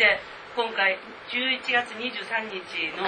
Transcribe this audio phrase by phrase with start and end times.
[0.00, 0.20] て
[0.56, 0.96] 今回
[1.28, 3.04] 11月23日の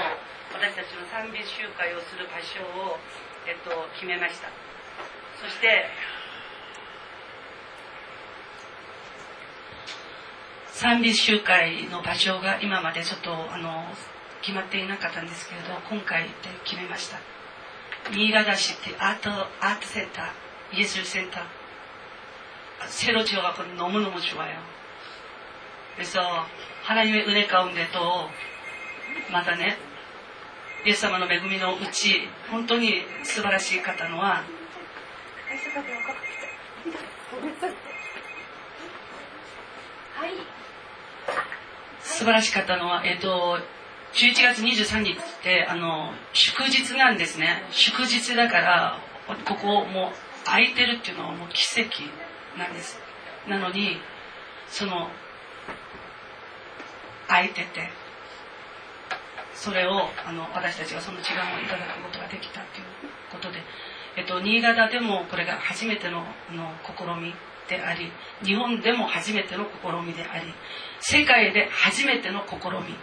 [0.52, 2.60] 私たちの賛美集会をする場所
[2.92, 3.00] を、
[3.48, 4.52] えっと、決めました
[5.40, 5.88] そして
[10.72, 13.84] 賛美集会の場所が今までちょっとあの
[14.42, 16.28] 決まっていなかったんですけれど今回で
[16.64, 17.18] 決めました
[18.12, 21.42] 新潟市ってアートアートセンター예술センター
[22.86, 24.62] 새로지어갖고너무너무좋아요
[25.97, 26.23] でそう、
[26.83, 28.29] 腹ゆえうねかうんでと、
[29.31, 29.77] またね、
[30.85, 34.43] イエス様の恵みのうち、本当に素晴らしい方のは、
[42.01, 43.59] 素晴らしかったのは、えっ、と、
[44.13, 47.63] 11月23日ってあの祝日なんですね。
[47.71, 48.99] 祝日だから
[49.45, 51.89] ここもう空いてるっていうのはもう奇跡
[52.57, 52.99] なんです。
[53.47, 53.97] なのに
[54.67, 55.09] その
[57.27, 58.03] 空いてて。
[59.53, 62.85] それをあの私たちがその時間をいただくことができたという
[63.31, 63.59] ことで、
[64.17, 67.33] えっと、新潟でもこれが初めてのあの試み
[67.69, 68.11] であり
[68.43, 70.53] 日本でも初めての試みであり
[70.99, 72.97] 世界で初めての試み。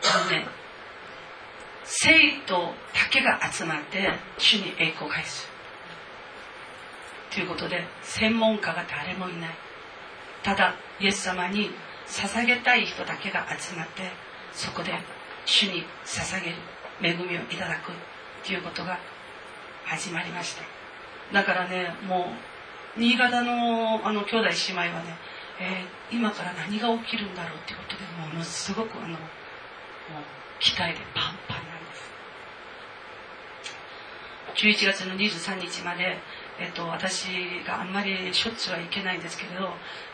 [0.00, 0.46] のね
[1.82, 2.10] 生
[2.46, 5.48] 徒だけが集まって主に栄光を返す。
[7.32, 9.50] ということで専門家が誰もいない。
[10.44, 11.70] ただイエス様に
[12.08, 14.10] 捧げたい人だけが集まって
[14.52, 14.92] そこで
[15.44, 16.56] 主に捧げる
[17.02, 17.92] 恵みをいただく
[18.44, 18.98] ということが
[19.84, 20.62] 始まりました。
[21.32, 22.32] だからねも
[22.96, 25.16] う新潟のあの兄弟姉妹はね、
[25.60, 29.18] えー、今から何が起きるんだろうってことでものすごくあのもう
[30.58, 31.84] 期待でパンパンなん
[34.74, 34.86] です。
[34.86, 36.18] 11月の23日まで
[36.60, 37.28] えっと、私
[37.64, 39.70] があんまりしょっちゅうは行けないんですけれど、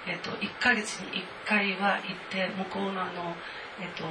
[0.07, 3.35] えっと、1ヶ月に1回は行って向こうのあの、
[3.81, 4.05] えっと、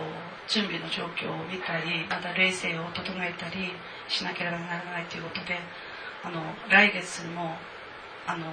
[0.47, 3.71] 準備の状況を見たりまた冷静を整えたり
[4.09, 5.59] しなければならないということで
[6.23, 7.55] あの来月も
[8.25, 8.45] あの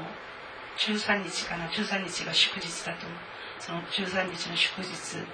[0.77, 3.07] 13日かな13日が祝日だと
[3.59, 5.25] その13日の祝日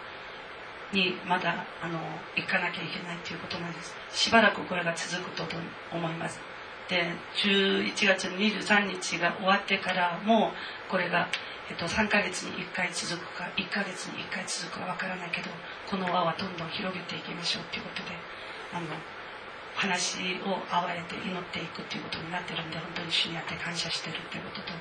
[0.93, 1.99] にまだあの
[2.37, 3.95] 行かなきゃいけないということなんです。
[4.11, 5.43] しばらくこれが続くと
[5.93, 6.56] 思います。
[6.89, 10.53] で11月23日が終わってからも
[10.89, 11.29] うこれが、
[11.71, 15.51] えっと、3ヶ月に1回続くか1ヶ月に1回続くかわからないけど
[15.91, 18.15] この輪はどんどん広げていきましょうということで
[18.73, 18.87] あの
[19.75, 24.73] 話を合われて祈っていくということになってるんで本当に主にあって感謝してるということと。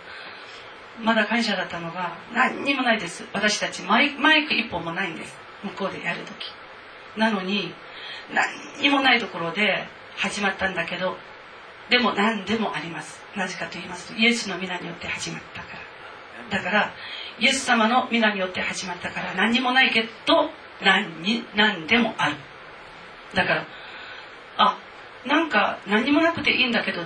[1.01, 3.25] まだ感謝だったのが何にもないです。
[3.33, 5.35] 私たちマイマイク1本もないんです。
[5.63, 6.53] 向こうでやる時
[7.17, 7.73] なのに
[8.33, 9.85] 何にもないところで
[10.15, 11.17] 始まったんだけど
[11.89, 13.21] でも何でもあります。
[13.35, 15.67] なぜかと言いますとイエスの皆によって始まったか
[16.51, 16.57] ら。
[16.57, 16.93] だから
[17.39, 20.49] イエス様の皆によって始まったから何にもないけど
[20.83, 22.35] 何に何でもある。
[23.33, 23.67] だから
[24.57, 24.77] あ
[25.25, 27.01] なんか何にもなくていいんだけど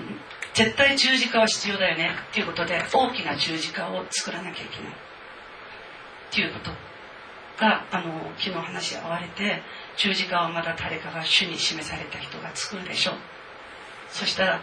[0.53, 2.11] 絶対十字架は必要だよね。
[2.31, 4.91] っていうことで大きな十字架を作らなきゃいけない。
[4.91, 4.95] っ
[6.31, 6.89] ていうこと。
[7.59, 9.61] があの昨日話し合われて
[9.97, 13.15] 十字架をまだ誰かが主に示された人が作るでしょう。
[14.09, 14.61] そしたら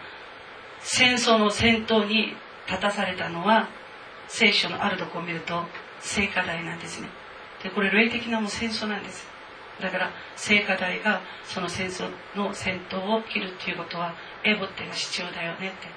[0.80, 2.34] 戦争の先頭に
[2.68, 3.68] 立たされたのは
[4.28, 5.64] 聖書のあるとこを見ると
[6.00, 7.08] 聖火台なんですね。
[7.62, 9.26] でこれ霊的なも戦争なんです。
[9.80, 14.14] だから聖火台がその戦争の先頭を切るっていうことは
[14.44, 15.88] エボってが必要だよねって。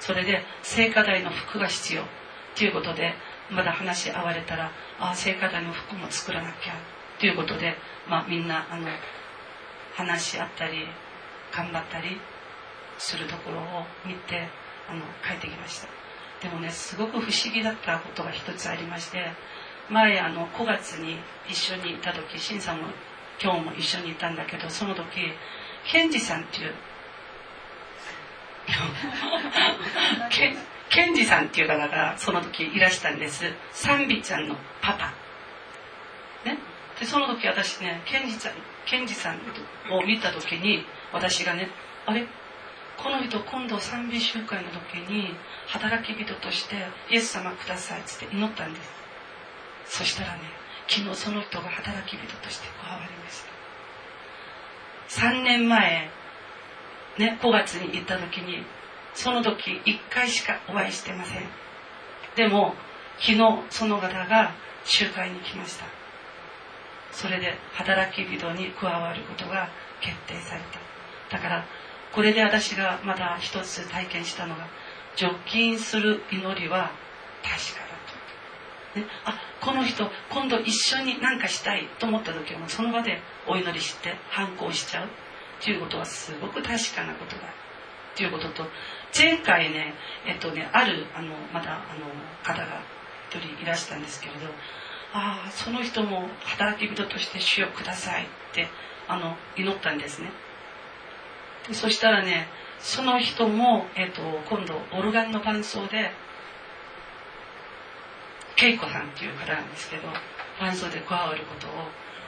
[0.00, 2.04] それで聖火台の服が必要っ
[2.56, 3.14] ていうことで
[3.50, 6.74] まだ話し合われたらああ聖火台の服も作らなきゃ
[7.18, 7.76] っていうことで、
[8.08, 8.86] まあ、みんなあの
[9.94, 10.86] 話し合ったり
[11.52, 12.20] 頑張ったり
[12.98, 13.62] するところを
[14.06, 14.48] 見て
[14.88, 15.88] あの帰ってきました。
[16.42, 19.32] でもねすごく不思議だったことが一つありまして
[19.90, 21.16] 前あの5月に
[21.48, 22.84] 一緒にいた時新さんも
[23.42, 25.04] 今日も一緒にいたんだけどその時
[25.90, 26.74] ケンジさんっていう
[30.30, 30.54] ケ
[30.90, 33.52] ケンジさんっていう方がその時いらしたんです。
[33.72, 35.12] サンビちゃんのパパ。
[36.44, 36.58] ね。
[36.98, 38.52] でその時私ねケンジさん
[38.86, 39.38] ケンジさん
[39.90, 41.70] を見た時に私がね
[42.06, 42.26] あれ？
[43.02, 45.34] この人今度賛美集会の時に
[45.68, 46.76] 働き人として
[47.10, 48.80] イエス様くださいっつって祈ったんで
[49.86, 50.00] す。
[50.00, 50.40] そしたらね
[50.88, 53.44] 昨日その人が働き人として加わりまし
[55.10, 55.28] た。
[55.28, 56.10] 3年前
[57.18, 58.64] ね5月に行った時に
[59.14, 61.42] その時1回しかお会いしてません。
[62.36, 62.74] でも
[63.20, 63.38] 昨日
[63.70, 64.54] その方が
[64.84, 65.84] 集会に来ました。
[67.12, 70.62] それで働き人に加わることが決定され
[71.30, 71.36] た。
[71.36, 71.64] だから
[72.12, 74.66] これで私がまだ一つ体験したのが
[75.16, 76.90] 除菌する祈りは
[77.42, 77.88] 確かだ
[78.94, 79.00] と。
[79.00, 85.06] ね、あこの人今度一緒に何かしたいと思った時はもうその場でお祈りして反抗しちゃう。
[85.06, 85.10] っ
[85.60, 87.42] ていうことはすごく確かなことだ。
[88.14, 88.64] っていうことと
[89.16, 89.94] 前回ね
[90.26, 92.06] えっとねあるあのまだあの
[92.42, 92.82] 方が
[93.30, 94.46] 一人いらしたんですけれど
[95.12, 98.68] ああその人も働き人として主をくださいって
[99.06, 100.30] あの祈ったんですね。
[101.72, 102.48] そしたらね
[102.78, 106.12] その人も、えっと、今度オルガンの伴奏で
[108.56, 110.02] 恵子さんっていう方なんですけど
[110.60, 111.70] 伴奏で加わることを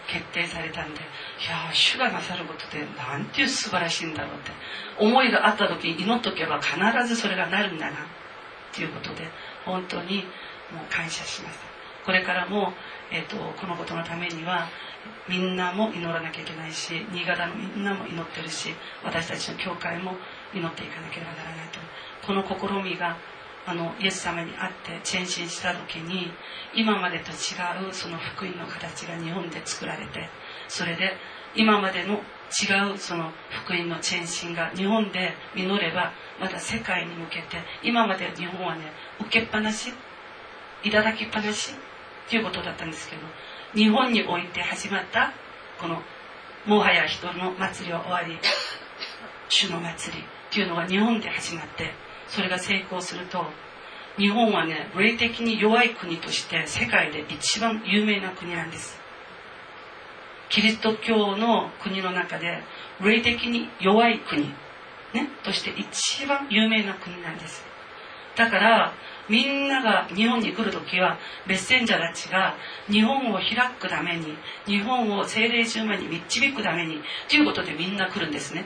[0.09, 1.03] 決定されたんでい
[1.49, 4.51] や主がなさることでなんていう素晴らしいんだろうって
[4.99, 7.99] 思いがあった時に祈っとけば必ずそれがなるんだなっ
[8.73, 9.29] ていうことで
[9.65, 10.25] 本当に
[10.73, 11.59] もう感謝します。
[12.05, 12.73] これからも、
[13.13, 14.69] えーと、このことのためには
[15.29, 18.75] みんなも祈らなきゃいけないし新潟のみんなも祈ってるし
[19.05, 20.17] 私たちの教会も
[20.55, 21.79] 祈っていかなければならないと。
[22.27, 23.17] この試みが
[23.67, 26.33] あのイエス様に会って転身した時に
[26.75, 27.35] 今までと違
[27.89, 30.29] うその福音の形が日本で作られて
[30.69, 31.13] それで
[31.55, 33.33] 今までの違うその
[33.65, 39.93] 福音の転身が日本で実ればまた世界に向けて今まで日本はね受けっぱなし
[40.83, 43.23] いただきっぱなしっていうことだったんですけど
[43.75, 45.33] 日本において始まった
[45.81, 46.03] この
[46.67, 48.37] もはや人の祭りは終わり
[49.49, 51.93] 主の祭りっていうのが日本で始まって
[52.27, 53.47] それが成功すると
[54.17, 59.01] 日本はね霊的に弱い国として世界で一番有名な国なんです。
[60.49, 62.63] キリスト教の国の中で
[63.01, 64.49] 霊的に弱い国、
[65.15, 67.65] ね、として一番有名な国なんです。
[68.35, 68.93] だから
[69.31, 71.17] みんなが日本に来る時は
[71.47, 72.57] メッセンジャーたちが
[72.91, 74.37] 日本を開くために
[74.67, 78.65] 日本を精霊順番に導くためにということでみんな来るんですね。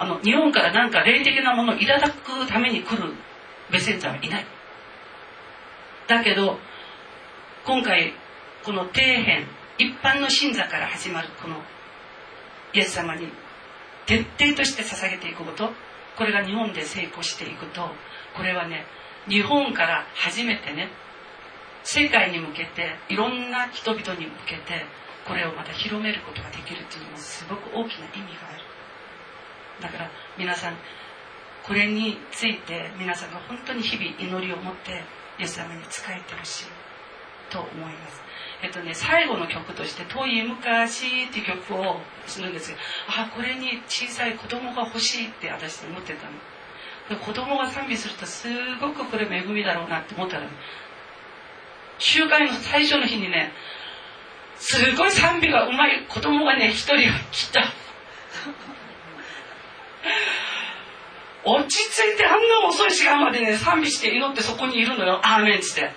[0.00, 3.14] あの日本から何か霊的なものをいただくために来る
[3.70, 4.46] メッセンジャーはいない。
[6.08, 6.58] だけど
[7.64, 8.14] 今回
[8.64, 9.46] この底辺
[9.78, 11.62] 一般の信者から始まるこの
[12.74, 13.28] イエス様に
[14.06, 15.70] 徹底として捧げていくこと
[16.16, 17.88] これが日本で成功していくと
[18.36, 18.84] これはね
[19.28, 20.88] 日本から初めてね
[21.84, 24.84] 世界に向けていろんな人々に向けて
[25.26, 28.62] これをまた広めることができるっていうのもすごく大きな意味がある。
[29.80, 30.74] だから皆さん
[31.62, 35.02] これについて皆さんが本当に日々祈りを持って
[35.38, 36.64] イエス様に仕えてほしい
[37.50, 38.22] と思います。
[38.62, 46.32] えっとね最後の曲として「遠い昔」っていう曲をするんですけどあこれに小さい子供が欲しいって私思ってたの。
[47.16, 48.48] 子供が賛美するとす
[48.80, 50.46] ごくこれ恵みだろうなって思ったら、
[51.98, 53.52] 集会の最初の日にね
[54.56, 56.96] すごい賛美がうまい子供がね一人
[57.30, 57.64] 来た。
[61.44, 65.20] 落ち着いてあんな遅い時間までね賛美して祈ってそこにいるのよ。
[65.22, 65.90] アーメンっつって。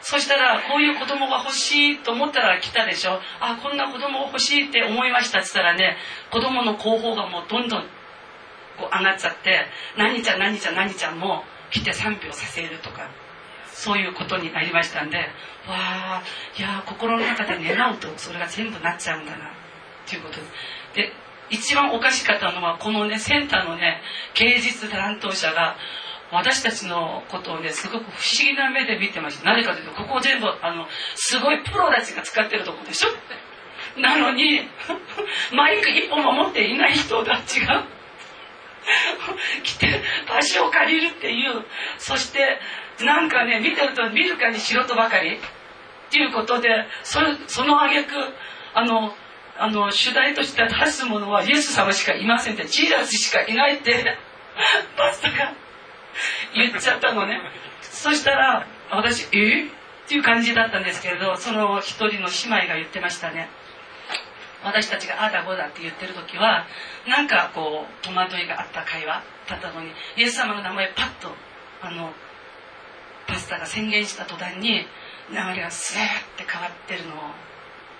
[0.00, 3.20] そしたらこういう子供が欲しいと思ったら来たでしょ。
[3.40, 5.96] あこんな子供が欲しいって思いましたっつったらね
[6.30, 7.84] 子供の後方がもうどんどん
[8.78, 9.66] こう上がっちゃって
[9.96, 13.10] 何ちゃん何ちゃん何ちゃんも来て賛美をさせるとか
[13.66, 15.24] そういうことになりましたんでわ
[15.68, 16.22] あ
[16.56, 19.40] いや心の中で願うとそれが全部なっちゃうんだなっ
[20.06, 20.36] ていうこと
[20.94, 21.12] で
[21.50, 24.00] 一番おかしかったのはこのねセンターのね
[24.34, 25.76] 芸術担当者が
[26.30, 29.44] 私たちのことをねすごく不思議な目で見てました。
[29.44, 33.08] 何かというとここ全部あのすごいプロたちが使ってるとこでしょ。
[34.00, 34.68] なのに
[35.52, 37.84] マイク一本も持っていない人たちが
[39.62, 41.64] 来て場所を借りるっていう。
[41.98, 42.60] そして
[43.00, 45.36] なんかね見てると見るかに素人ばかり。
[45.36, 48.14] っていうことでそその挙句
[48.74, 49.14] あの
[49.58, 54.16] あの主題として出すものはイエス様しかいませんってジーラスしかいないって
[54.96, 55.52] パスタが
[56.54, 57.40] 言っちゃったのね。
[57.82, 59.64] そしたら私「え？
[59.64, 63.50] っていう感じだったんですけれどその一人の姉妹が言ってましたね。
[64.64, 66.66] 私たちがああだこうだって言ってる時は
[67.06, 71.28] なんかこう戸惑いがあった会話だったのにイエス様の名前パッと
[71.80, 72.12] あの
[73.26, 74.86] パスタが宣言した途端に
[75.30, 76.04] 流れがスーッ
[76.36, 77.18] て変わってるのを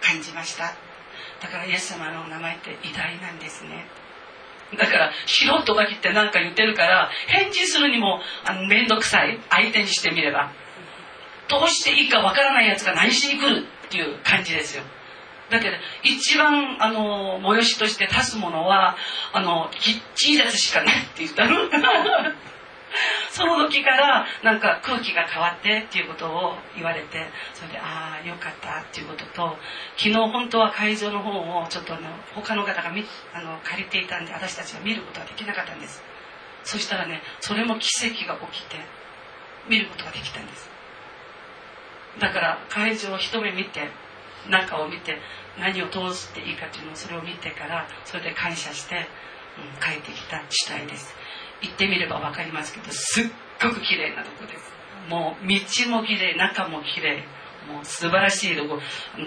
[0.01, 0.75] 感じました。
[1.41, 3.87] だからイエス様の名前って偉大なんですね。
[4.77, 8.21] だから素人が来て何か言ってるから返事するにも
[8.69, 10.53] 面倒くさい相手にしてみれば
[11.49, 14.83] どうしていいかわからないやつが何しに来るっていう感じですよ。
[15.51, 18.97] だけど一番あの催しとして足すものは
[19.33, 19.71] あの
[20.15, 21.69] チーザスしかないって言ったの。
[23.31, 29.59] その時からなんか空気が変わってっていうことを言われてそれでああよかったっていうことと
[29.97, 36.03] 昨日本当は会場の方をちょっとあの他の方があの借りていたんで私たちは見ることができなかったんです。
[36.65, 38.77] そしたらねそれも奇跡が起きて
[39.69, 40.71] 見ることができたんです。
[42.19, 43.91] だから会場を一目見て
[44.49, 45.19] 中を見て
[45.59, 51.15] 何を通していいかというのをそれを見てからそれで感謝して、うん、帰ってきた地帯です。
[51.61, 53.25] 行ってみれば分かりますけどすっ
[53.61, 54.73] ごく綺麗なとこです。
[55.09, 57.25] もう道も綺麗中も綺麗
[57.69, 58.81] もう素晴らしいとこ。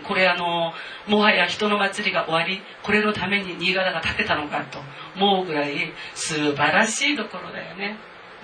[0.08, 0.74] これあの
[1.08, 4.80] もはや人の祭りが終わりこれのために新潟が建てたのかと
[5.15, 7.98] 思うぐらい素晴らしいところだよね。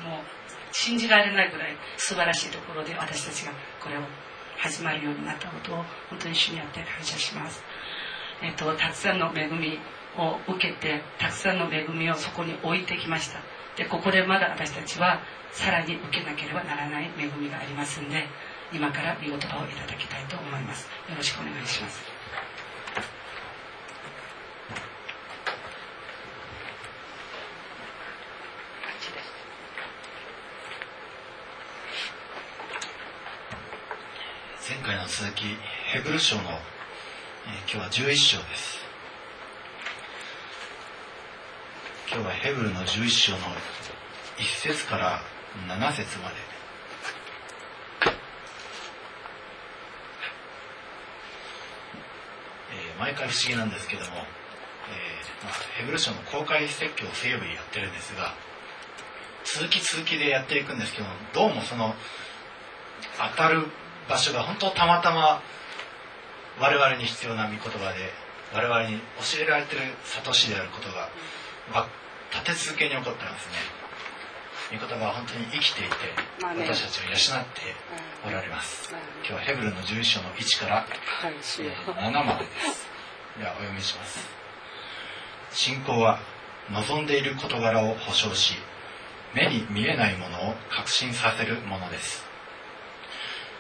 [0.04, 0.38] もう
[0.72, 4.02] 信じられないぐらい素晴らしいところで私たちがこれを
[4.58, 5.76] 始まるようになったことを
[6.10, 7.64] 本当に主にあって感謝します、
[8.42, 9.80] えっと、たくさんの恵み
[10.18, 13.40] を受けてたくさんの恵みをそこに置いてきました。
[13.78, 15.22] でここでまだ私たちは
[15.52, 18.26] さらに受けなければならない恵みがありますんで
[18.74, 20.90] 今から御言葉をいただきたいと思います。
[21.08, 22.17] よろしくお願いします。
[34.68, 35.44] 前回の続き
[35.94, 36.52] ヘブル書の、えー、
[37.74, 38.80] 今日は11章です。
[42.12, 43.38] 今日はヘブルの11章の
[44.38, 44.44] 1
[44.74, 45.22] 節から
[45.70, 46.36] 7節まで。
[53.00, 54.18] 毎回不思議なんですけども、えー
[55.46, 58.34] まあ、ヘブル書の公開説教を水曜日やってるんですが
[59.46, 61.94] 続き続きでやっていくんですけどどうもその
[63.32, 63.68] 当たる
[64.10, 65.42] 場所が本当たまたま
[66.60, 68.12] 我々に必要な御言葉で
[68.54, 71.10] 我々に教えられてる悟しであることが
[72.32, 73.54] 立て続けに起こったんですね。
[74.70, 75.96] 御言葉は本当に生きていて、
[76.42, 77.62] 私たちを養って
[78.28, 80.86] おられます、今日はヘブルの11章の1から、
[81.96, 82.86] 7までです。
[83.40, 84.28] ではお読みします。
[85.52, 86.20] 信仰は
[86.70, 88.56] 望んでいる事柄を保証し
[89.34, 92.27] 目に見えないものを確信させるものです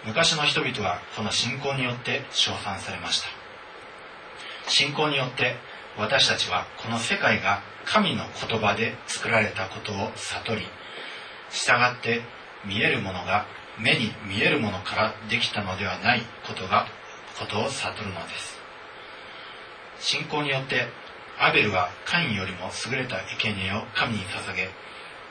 [0.07, 3.27] 昔の人々はこの信仰によって称賛されました。
[4.69, 5.55] 信仰によって
[5.97, 10.65] 私たちはこの世界が神の言葉で作られたことを悟り
[11.51, 12.21] 従って
[12.65, 13.45] 見えるものが
[13.79, 16.87] 目に見えるものからできたのではないことが
[17.37, 18.57] ことを悟るのです。
[19.99, 20.87] 信仰によって
[21.37, 24.69] アベルはカインよりも優れた生贄を神に捧げ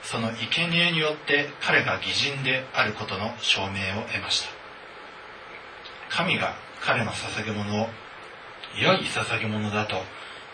[0.03, 4.56] その生贄によって彼が義人であることの証明を得ました。
[6.17, 7.89] 神が彼の捧げ物を
[8.81, 9.97] 良い捧げ物だと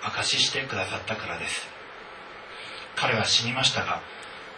[0.02, 1.68] 証ししてくださったからです。
[2.96, 4.00] 彼は死にましたが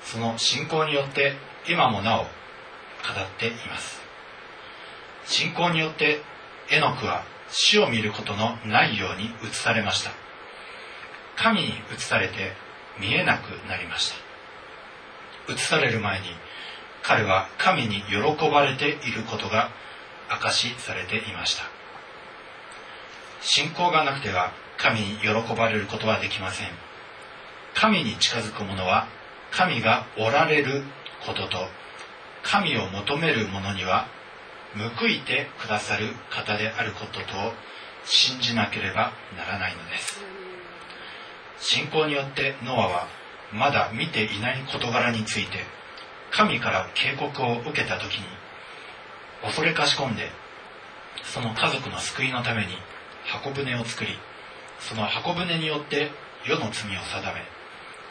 [0.03, 1.35] その信仰によって
[1.69, 2.29] 今もなお語っ
[3.39, 4.01] ています。
[5.27, 6.23] 信仰によって
[6.71, 10.11] エノクは死を見ることのないように移されました。
[11.37, 12.53] 神に移されて
[12.99, 14.11] 見えなくなりまし
[15.47, 15.53] た。
[15.53, 16.29] 移される前に
[17.03, 19.69] 彼は神に喜ばれていることが
[20.29, 21.65] 証しされていました。
[23.41, 26.69] 信仰がなくては神に喜ばれることはできません。
[27.75, 29.09] 神に近づく者は
[29.51, 30.83] 神がおられる
[31.27, 31.59] ことと
[32.43, 34.07] 神を求める者には
[34.99, 37.27] 報いてくださる方であることと
[38.05, 40.21] 信じなければならないのです。
[41.59, 43.09] 信仰によってノアは
[43.53, 45.65] まだ見ていない事柄について
[46.31, 48.25] 神から警告を受けた時に
[49.44, 50.32] 恐れかし込んで
[51.24, 52.74] その家族の救いのために
[53.26, 54.12] 箱舟を作り
[54.80, 56.12] その箱舟によって
[56.46, 57.42] 世の罪を定め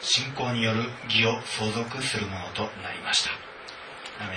[0.01, 3.31] 信仰による義を相続するものとなりました。
[4.23, 4.35] アメ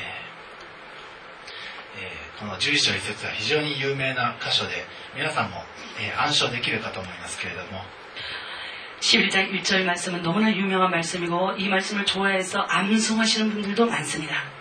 [1.95, 5.59] えー、この11章1節は非常に有名な箇所で皆さんも、
[6.01, 7.83] えー、暗唱できるかと思いますけれども
[9.01, 14.56] 11장1절 말씀은 너무나 유명한 말씀이고 이 말씀을 좋아해서 암송하시는 분들도 많습니다.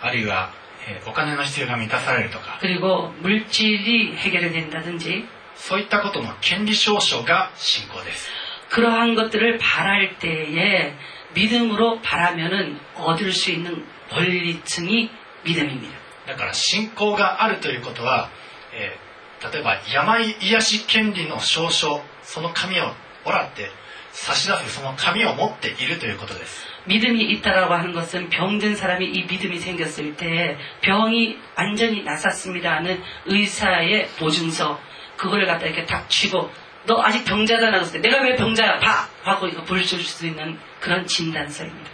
[0.00, 0.59] あるいは
[1.07, 5.25] お金の必要が満たされるとか 그리고 물질이 해결이 된다든지,
[5.55, 8.29] そういったことの権利証書が信仰です
[8.69, 10.93] 그러한 것들을 바랄 때에
[11.33, 15.09] 믿음으로 바라면은 얻을 수 있는 권리층이
[15.43, 15.97] 믿음입니다.
[16.27, 18.29] だから信仰があるということは、
[18.73, 19.05] えー
[19.51, 22.85] 例えば病癒し権利の証書その紙を
[23.25, 23.69] もらって
[24.11, 33.01] 差し出すその紙を持っているということです 믿음이 있다라고 하는 것은 병든 사람이 이 믿음이 생겼을 때 병이 완전히 낫았습니다 하는
[33.25, 34.79] 의사의 보증서
[35.17, 36.51] 그걸 갖다 이렇게 딱 쥐고
[36.85, 41.05] 너 아직 병자다 나갔을 때 내가 왜 병자야 봐 하고 이거 보여줄 수 있는 그런
[41.07, 41.89] 진단서입니다.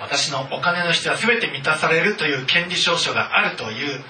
[0.00, 4.02] 私のお金の必要は全て満たされるという権利証書があるという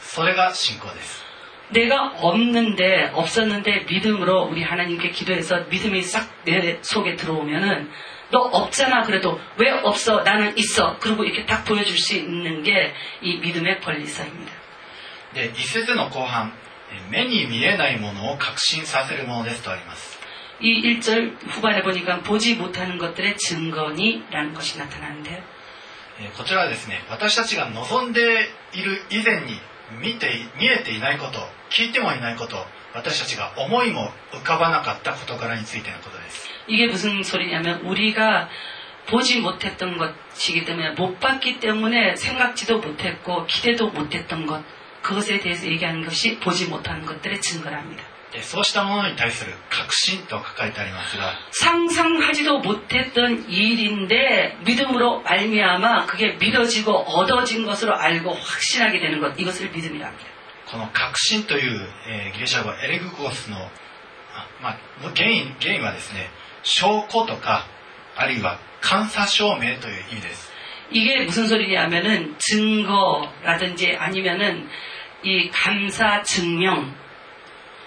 [0.00, 1.21] それが信仰です
[1.70, 7.90] 내가 없는데 없었는데 믿음으로 우리 하나님께 기도해서 믿음이 싹 내 속에 들어오면은
[8.30, 13.36] 너 없잖아 그래도 왜 없어 나는 있어 그리고 이렇게 딱 보여줄 수 있는 게 이
[13.38, 14.52] 믿음의 권리서입니다.
[15.34, 16.52] で一節の後半
[16.90, 20.18] えー目に見えないものを確信させるものですとあります
[20.60, 25.42] 이 1절 후반에 보니까 보지 못하는 것들의 증거니라는 것이 나타나는데요.
[26.20, 28.20] えーこちらはですね私たちが望んで
[28.72, 29.60] いる以前に
[30.02, 31.38] 見てい見えていないこと
[31.70, 32.56] 聞いてもいないこと
[32.94, 38.48] 私たちが思いも浮かばなかった事柄についてのことです 이게 무슨 소리냐면 우리가
[39.06, 44.62] 보지 못했던 것이기 때문에 못 봤기 때문에 생각지도 못했고 기대도 못했던 것
[45.02, 48.04] 그것에 대해서 얘기하는 것이 보지 못하는 것들의 증거랍니다.
[48.32, 59.70] でそうしたものに対する確信と書かれてありますが 상상하지도 못했던 일인데 믿음으로 말미암아 그게 믿어지고 얻어진 것으로 알고 확신하게 되는 것 이것을
[59.70, 60.30] 믿음이라 합니다.
[60.66, 64.78] この確信という、えーギリシャ語エレグコスのあ、まあ、
[65.16, 66.28] 原因原因はですね
[66.62, 67.66] 証拠とか
[68.14, 70.52] あるいは監査証明という意味です
[70.90, 74.68] 이게 무슨 소리냐면은 증거라든지 아니면은
[75.22, 76.94] 이 감사 증명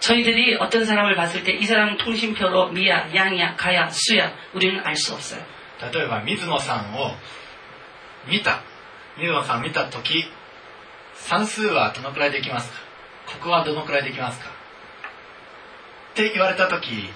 [0.00, 5.12] 저희들이 어떤 사람을 봤을 때 이 사람 통신표로 미야, 양야, 가야, 수야 우리는 알 수
[5.14, 5.42] 없어요.
[5.92, 7.14] 例えば水野さんを
[8.26, 8.62] 見た
[9.18, 10.24] 水野さんを見た時
[11.14, 12.78] 算数はどのくらいできますか
[13.26, 14.48] 国語はどのくらいできますか
[16.12, 17.08] って言われた時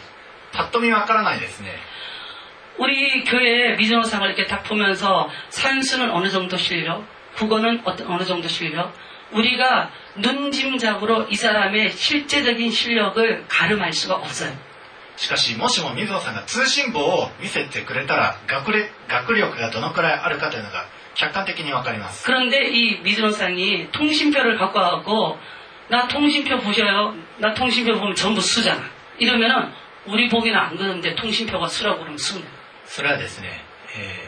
[0.52, 1.70] パッと見わからないですね
[2.78, 7.04] 우리 교회 미전호상을 이렇게 딱 보면서 산수는 어느 정도 실력,
[7.36, 8.92] 국어는 어떤- 어느 정도 실력,
[9.32, 14.52] 우리가 눈짐작으로 이 사람의 실제적인 실력을 가름할 수가 없어요.
[15.16, 25.38] しかしもしも水野さんが通信簿を見せてくれたら学力学力がどのくらいあるかというのが客観的にわかります 그런데 이 미전호상이 통신표를 갖고 와갖고
[25.88, 27.14] 나 통신표 보셔요.
[27.38, 28.82] 나 통신표 보면 전부 수잖아.
[29.18, 29.70] 이러면은
[30.06, 32.42] 우리 보기는 안 그런데 통신표가 수라고 그러면 수네.
[32.86, 33.62] それはですね、
[33.96, 34.27] え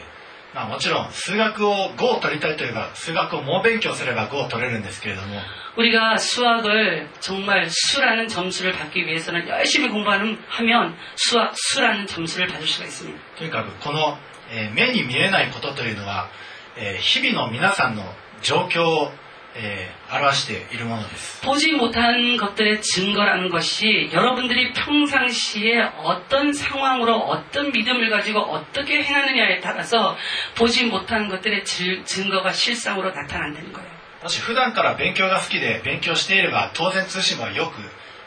[0.53, 5.39] まあ、もちろん数学を5を取りたいといえば数学を猛勉強すれば5を取れるんですけれども
[5.77, 12.85] 우리가 수학을 정말 수라는 점수를 받기 위해서는 열심히 공부하면 하면 수학 수라는 점수를 받을 수가
[12.85, 13.19] 있습니다.
[13.37, 14.17] とにかくこの、
[14.49, 16.29] えー目に見えないことというのは、
[16.77, 18.03] えー日々の皆さんの
[18.41, 19.11] 状況を、
[19.55, 29.59] えー表しているものです 보지 못한 것들의 증거라는 것이 여러분들이 평상시에 어떤 상황으로 어떤 믿음을 가지고 어떻게 행하느냐에
[29.59, 30.15] 따라서
[30.55, 33.87] 보지 못한 것들의 질- 증거가 실상으로 나타난다는 거예요.
[34.23, 37.81] もし普段から勉強が好きで勉強していれば当然通信簿はよく、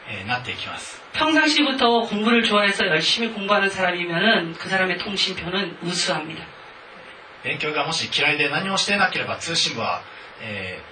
[0.09, 6.45] えーなっていきます 평상시부터 공부를 좋아해서 열심히 공부하는 사람이면은 그 사람의 통신표는 우수합니다.
[7.43, 10.01] 勉強がもし嫌いで何もしていなければ通信部は、
[10.41, 10.91] えー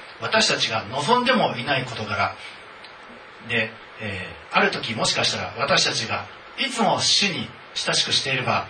[0.20, 2.34] 私たちが望んでもいない事柄
[3.48, 3.70] で、
[4.00, 6.24] えーある時もしかしたら私たちが
[6.58, 8.66] いつも主に親しくしていれば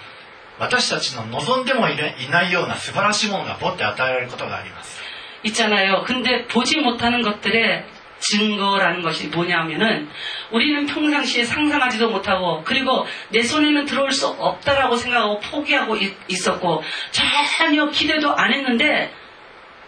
[0.58, 5.00] 私たちの望んでもいないいないような素晴らしいものがぼって与えられることがあります
[5.44, 6.02] 있잖아요.
[6.04, 7.84] 근데 보지 못하는 것들의
[8.18, 10.08] 증거라는 것이 뭐냐면은
[10.50, 17.88] 우리는 평상시에 상상하지도 못하고 그리고 내 손에는 들어올 수 없다라고 생각하고 포기하고 있- 있었고 전혀
[17.90, 19.12] 기대도 안 했는데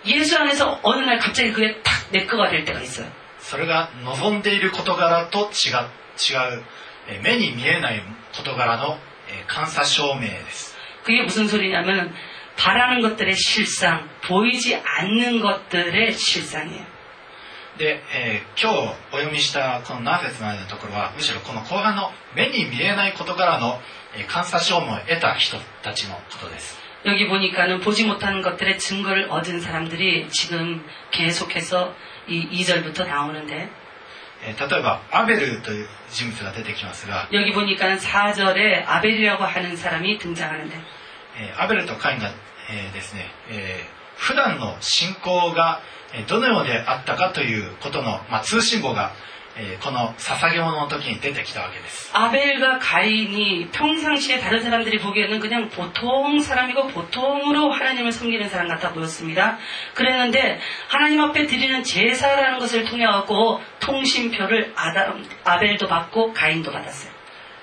[0.06, 3.12] 예수 안에서 어느 날 갑자기 그게 탁 내 거가 될 때가 있어 요.
[3.40, 5.72] それが望んでいる事柄と違
[6.60, 6.64] う
[7.24, 8.02] 目に見えない
[8.34, 8.98] 事柄の
[9.54, 10.76] 監査証明です。
[11.04, 12.12] 그게 무슨 소리냐면
[12.56, 16.94] 바라는 것들의 실 상, 보이지 않는 것들의 실상이에 요.
[17.78, 23.80] で、えー、今日お読みしたこの何節までのところはむしろこの後半の目に見えない事柄の
[24.14, 26.83] 監査証明を得た人たちのことです。
[27.04, 30.80] 여기 보니까는 보지못하는것들의 증거를 얻은 사람들이 지금
[31.12, 31.92] 계속해서
[32.32, 33.68] 이 2절부터 나오는데
[34.44, 37.30] 例えば、アベルという人物が出てきますが、
[41.58, 42.30] アベルとカインが
[42.94, 43.32] ですね、
[44.18, 45.80] 普段の信仰が
[46.28, 49.14] どのようであったかということの通信簿が。
[49.83, 58.93] この捧げ物の時に出てきたわけです 아벨과 가인이 평상시에 다른 사람들이 보기에는 그냥 보통 사람이고 보통으로 하나님을 섬기는 사람 같아
[58.93, 59.59] 보였습니다.
[59.95, 65.15] 그랬는데 하나님 앞에 드리는 제사라는 것을 통해 갖고 통신표를 아다,
[65.45, 67.13] 아벨도 받고 가인도 받았어요.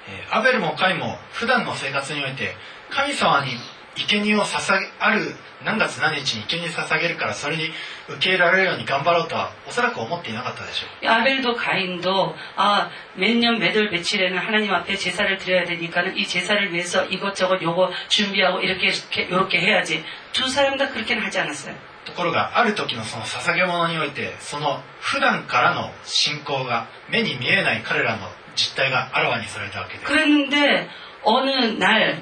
[0.08, 2.56] えーアベルもカインも普段の生活において
[2.92, 3.54] 神様に
[4.00, 7.70] 生贄を捧げある何月何日に生贄捧げるからそれに
[8.10, 17.06] 受け入れられるように頑張ろうとはおそらく思っていなかったでしょう 아벨도 가인도 아 몇 년 몇월 며칠에는 하나님 앞에 제사를 드려야 되니까는 이 제사를 위해서
[17.06, 21.76] 이것저것 요거 준비하고 이렇게 이렇게 이렇게 해야지 두 사람 다 그렇게는 하지 않았어요.
[22.06, 30.88] ところがある時のその捧げ物においてその普段からの信仰が目に見えない彼らの実態があらわにされたわけです 그랬는데
[31.24, 32.22] 어느 날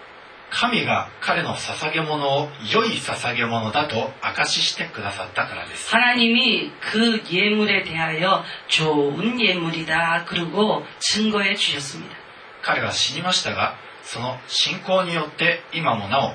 [0.50, 12.16] 神が彼の捧げ物を良い捧げ物だと証ししてくださったからです 하나님이 그 예물에 대하여 좋은 예물이다 그러고 증거해 주셨습니다.
[12.62, 16.34] 彼は死にましたがその信仰によって今もなお語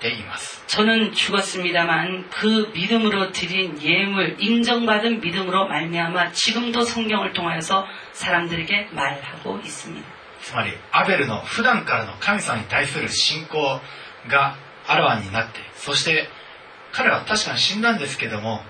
[0.00, 9.60] ています 저는 죽었습니다만 그 믿음으로 드린 예물 인정받은 믿음으로 말미암아 지금도 성경을 통하여서 사람들에게 말하고
[9.64, 10.06] 있습니다.
[10.48, 13.80] つまりアベルの普段からの神様に対する信仰
[14.28, 14.56] が
[14.86, 16.28] あらわになってそして
[16.92, 18.60] 彼は確かに死んだんですけども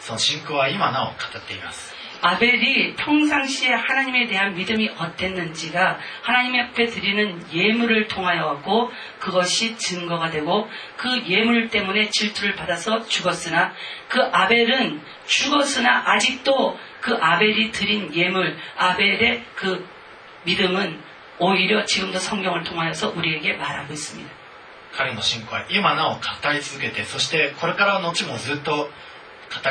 [0.00, 8.90] その信仰は今なお語っています 아벨이 평상시에 하나님에 대한 믿음이 어땠는지가 하나님 앞에 드리는 예물을 통하여 갖고
[9.20, 13.72] 그것이 증거가 되고 그 예물 때문에 질투를 받아서 죽었으나
[14.08, 19.88] 그 아벨은 죽었으나 아직도 그 아벨이 드린 예물 아벨의 그
[20.44, 21.00] 믿음은
[21.38, 24.30] 오히려 지금도 성경을 통하여서 우리에게 말하고 있습니다.
[24.96, 26.20] 彼の信仰は今なお語
[26.52, 28.90] り続けてそしてこれからの後もずっと語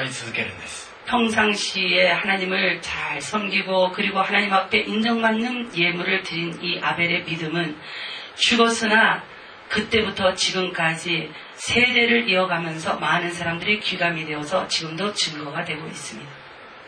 [0.02, 7.78] り続けるんです 평상시에 하나님을 잘 섬기고 그리고 하나님 앞에 인정받는 예물을 드린 이 아벨의 믿음은
[8.36, 9.24] 죽었으나
[9.70, 16.30] 그때부터 지금까지 세대를 이어가면서 많은 사람들이 귀감이 되어서 지금도 증거가 되고 있습니다.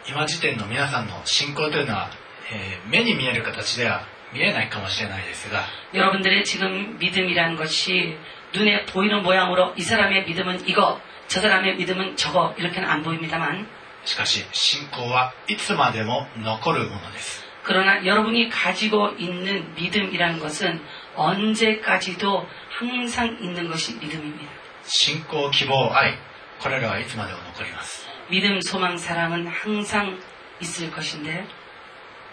[0.07, 2.09] 今時点の皆さんの信仰というのは、
[2.51, 8.17] えー目に見える形では 見えないかもしれないですが 여러분들의 지금 믿음이라는 것이
[8.53, 13.67] 눈에 보이는 모양으로 이 사람의 믿음은 이거, 저 사람의 믿음은 저거 이렇게는 안 보입니다만
[14.05, 20.81] しかし信仰はいつまでも残るものです 그러나 여러분이 가지고 있는 믿음이라는 것은
[21.15, 24.51] 언제까지도 항상 있는 것이 믿음입니다.
[24.83, 26.17] 信仰希望愛
[26.59, 30.19] これらはいつまでも残ります 믿음, 소망, 사랑은 항상
[30.61, 31.45] 있을 것인데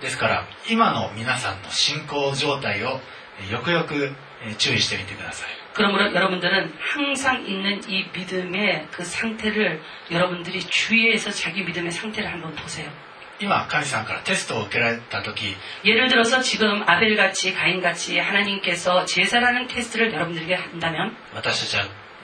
[0.00, 3.00] ですから今の皆さんの信仰状態を
[3.48, 4.12] えよくよく
[4.44, 12.90] え注意してみてください 그러므로 여러분들은 항상 있는 이 믿음의 그 상태를 여러분들이 주위에서 자기 믿음의 상태를 한번 보세요.
[13.38, 21.99] 今神様からテストを受けられた時 예를 들어서 지금 아벨같이 가인같이 하나님께서 제사라는 테스트를 여러분들에게 한다면 私たちはえ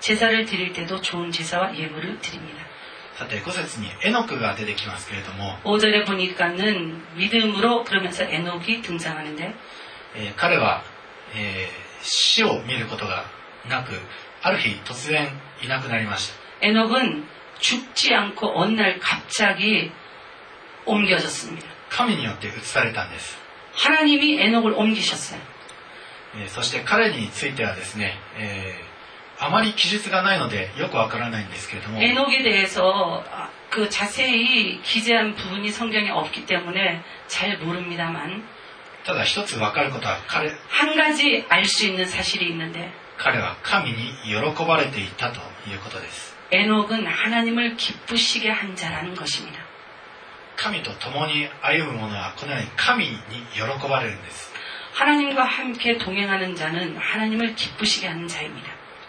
[0.00, 2.62] 제사를 드릴 때도 좋은 제사와 예물을 드립니다.
[3.16, 9.54] さて5節にエノクが出てきますけれども、 5절에 보니까는 믿음으로 그러면서 에녹이 등장하는데
[10.16, 10.82] えー彼は、
[11.34, 13.24] えー死を見ることが
[13.68, 13.92] なく
[14.42, 15.28] ある日突然
[15.62, 17.24] いなくなりました 에녹은
[17.60, 19.92] 죽지 않고 어느 날 갑자기
[20.84, 21.64] 옮겨졌습니다.
[21.90, 23.36] 神によって移されたんです、
[23.74, 25.38] 하나님이 에녹을 옮기셨어요.
[26.36, 28.85] えーそして彼についてはですね、えー
[29.38, 38.44] あまり記述がないのでよくわからないんですけれども 에녹에 대해서 아, 그 자세히 기재한 부분이 성경에 없기 때문에 잘 모릅니다만
[39.04, 49.58] ただ一つわかることは彼 한 가지 알 수 있는 사실이 있는데 彼は神に喜ばれていたということです 에녹은 하나님을 기쁘시게 한 자라는 것입니다.
[50.54, 53.16] 神と共に歩む者はこのように神に
[53.54, 54.52] 喜ばれるんです
[54.92, 58.68] 하나님과 함께 동행하는 자는 하나님을 기쁘시게 하는 자입니다.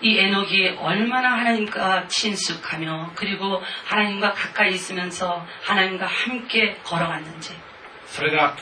[0.00, 7.54] 이 에녹이 얼마나 하나님과 친숙하며 그리고 하나님과 가까이 있으면서 하나님과 함께 걸어갔는지
[8.06, 8.56] それが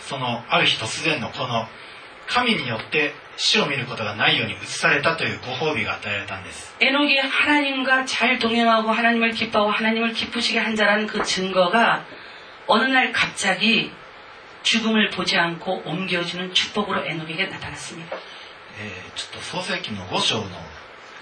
[0.00, 1.66] そのある日突然のこの
[2.26, 12.04] 神によって死を見ることがないように移されたというご褒美が与えられたんです 에녹이 하나님과 잘 동행하고 하나님을 기뻐하고 하나님을 기쁘시게 한 자라는 그 증거가
[12.66, 13.90] 어느 날 갑자기
[14.62, 18.16] 죽음을 보지 않고 옮겨주는 축복으로 에녹에게 나타났습니다.
[18.78, 20.44] えーちょっと創世記の5章の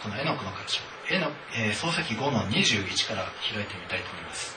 [0.05, 4.55] このエノクの箇所エノ、えー創世記5の21から開いてみたいと思います。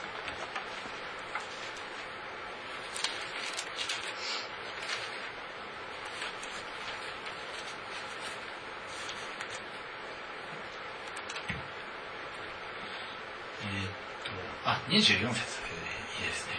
[13.63, 13.89] えーっ
[14.23, 16.53] とあ24節えーいいですね。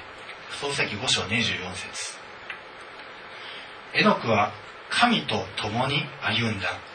[0.61, 2.19] 創世記5章24節。
[3.95, 4.51] エノクは
[4.89, 6.90] 神と共に歩んだ。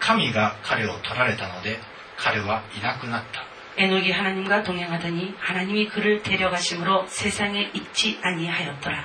[0.00, 1.78] 神が彼を取られたので
[2.18, 3.44] 彼はいなくなった
[3.76, 9.04] 에녹이 하나님과 동행하더니 하나님이 그를 데려가심으로 세상에 있지 아니하였더라.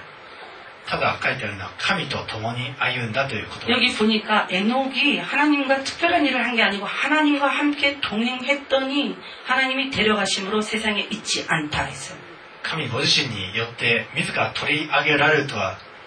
[0.88, 9.89] ただ書いてあるのは神と共に歩んだということで 여기 す 보니까 에녹이 하나님과 특별한 일을 한 게 아니고 하나님과 함께 동행했더니 하나님이
[9.91, 12.17] 데려가심으로 세상에 있지 않다 했어요.
[12.63, 15.77] 神ご自身によって自ら取り上げられるとは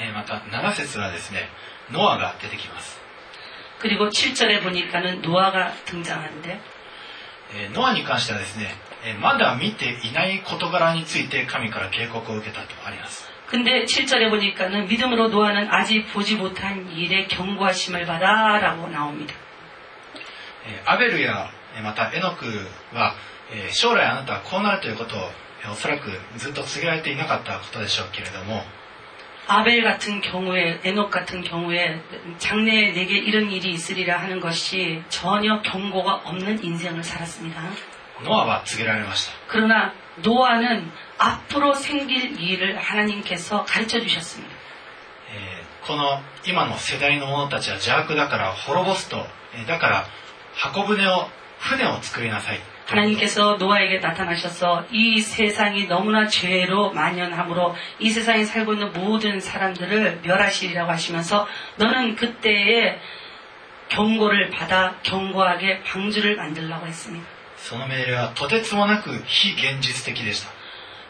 [0.00, 1.48] えまた7節はですね
[1.92, 2.98] ノアが出てきます。
[3.80, 6.58] 그리고7절에보니까는노아가등장하는데
[7.74, 8.74] ノアに関してはですね、
[9.20, 13.28] まだ見ていない事柄について神から警告を受けたとあります。
[13.50, 19.34] 근데 7절에 보니까는 믿음으로 노아는 아직 보지 못한 일에 경고하심을 받아라고 나옵니 다.
[20.86, 21.50] 아벨이 야,
[21.82, 22.46] またエノク
[22.94, 23.14] は
[23.70, 25.30] 将来あなたはこうなるということを
[25.70, 28.62] おそらくずっと告げられていなかったことでしょうけれども
[29.47, 31.99] 아벨 같은 경우에 에녹 같은 경우에
[32.37, 37.61] 장래에 내게 이런 일이 있으리라 하는 것이 전혀 경고가 없는 인생을 살았습니다.
[38.23, 44.53] ノアは告げられました 그러나 노아는 앞으로 생길 일을 하나님께서 가르쳐 주셨습니다.
[45.31, 50.05] えーこの今の世代の者たちは邪悪だから滅ぼすと、えーだから
[50.53, 60.91] 箱舟を船を作りなさい 하나님께서 노아에게 나타나셔서 이 세상이 너무나 죄로 만연함으로 이 세상에 살고 있는 모든 사람들을 멸하시리라고
[60.91, 62.99] 하시면서 너는 그때에
[63.89, 67.25] 경고를 받아 경고하게 방주를 만들라고 했습니다.
[67.59, 70.49] その命令はとてつもなく非現実的でした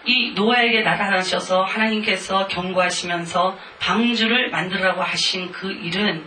[0.05, 6.25] 이 노아에게 나타나셔서 하나님께서 경고하시면서 방주를 만들라고 하신 그 일은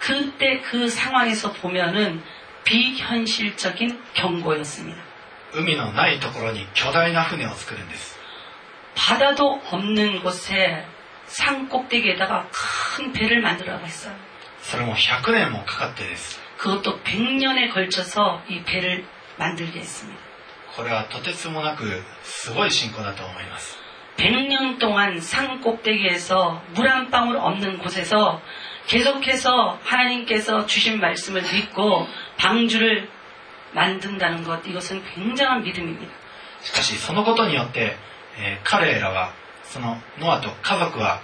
[0.00, 2.22] 그때 그 상황에서 보면은
[2.64, 4.98] 비현실적인 경고였습니다.
[5.52, 8.16] 海のないところに巨大な船を作るんです
[8.94, 10.86] 바다도 없는 곳에
[11.26, 14.14] 산 꼭대기에다가 큰 배를 만들라고 했어요.
[14.62, 19.04] それも100年もかかってです 그것도 100년에 걸쳐서 이 배를
[19.38, 20.20] 만들게 했습니다.
[20.76, 23.76] これはとてつもなくすごい信仰だと思います
[24.18, 28.40] 100년 동안 산 꼭대기에서 물 한 방울 없는 곳에서
[28.86, 32.06] 계속해서 하나님께서 주신 말씀을 믿고
[32.36, 33.08] 방주를
[33.72, 36.12] 만든다는 것 이것은 굉장한 믿음입니다.
[36.62, 37.96] しかしそのことによって、
[38.38, 41.22] えー彼らはそのノアと家族は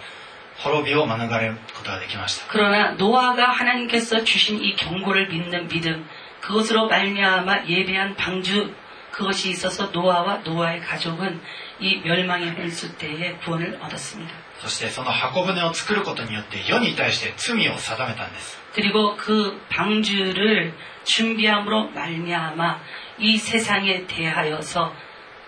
[0.59, 6.09] 滅びを免れることができました 그러나 노아가 하나님께서 주신 이 경고를 믿는 믿음
[6.40, 8.72] 그것으로 말미암아 예배한 방주
[9.11, 11.40] 그것이 있어서 노아와 노아의 가족은
[11.80, 14.32] 이 멸망의 홍수 때에 구원을 얻었습니다.
[14.62, 22.80] そしてその箱舟を作ることによって世に対して罪を定めたんです 그리고 그 방주를 준비함으로 말미암아
[23.18, 24.92] 이 세상에 대하여서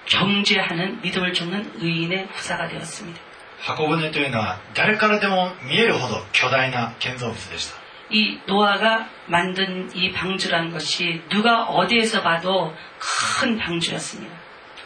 [0.07, 3.21] 경제하는 믿음을 줍는 의인의 후사가 되었습니다.
[3.61, 7.77] 箱舟というのは誰からでも見えるほど巨大な建造物でした
[8.11, 14.35] 이 노아가 만든 이 방주라는 것이 누가 어디에서 봐도 큰 방주였습니다.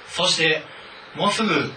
[0.08, 0.62] そして
[1.16, 1.70] もうすぐ